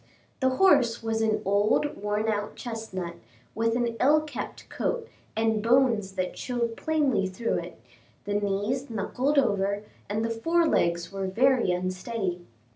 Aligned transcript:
The 0.39 0.55
horse 0.55 1.03
was 1.03 1.21
an 1.21 1.43
old 1.45 1.95
worn 1.95 2.27
out 2.27 2.55
chestnut, 2.55 3.17
with 3.53 3.75
an 3.75 3.95
ill 3.99 4.19
kept 4.21 4.67
coat, 4.67 5.07
and 5.35 5.61
bones 5.61 6.13
that 6.13 6.35
showed 6.39 6.75
plainly 6.75 7.27
through 7.27 7.59
it, 7.59 7.79
the 8.25 8.33
knees 8.33 8.89
knuckled 8.89 9.37
over, 9.37 9.83
and 10.09 10.25
the 10.25 10.31
fore 10.31 10.65
legs 10.65 11.11
were 11.11 11.27
very 11.27 11.69
unsteady. 11.71 12.43